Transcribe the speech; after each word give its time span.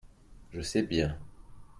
je 0.49 0.61
sais 0.63 0.81
bien. 0.81 1.15